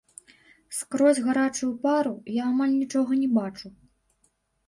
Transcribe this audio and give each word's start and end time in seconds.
Скрозь 0.77 1.19
гарачую 1.27 1.69
пару 1.83 2.13
я 2.39 2.43
амаль 2.53 2.73
нічога 2.81 3.11
не 3.21 3.29
бачу. 3.37 3.67